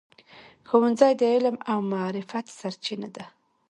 ښوونځی 0.67 1.13
د 1.17 1.21
علم 1.33 1.55
او 1.71 1.77
معرفت 1.91 2.45
سرچینه 2.59 3.07
ده. 3.15 3.25